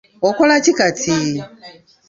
Okola 0.29 0.55
ki 0.63 0.71
kati? 0.79 1.15